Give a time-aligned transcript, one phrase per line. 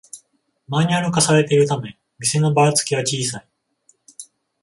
[0.67, 3.47] マニュアル化されているため店のバラつきは小さい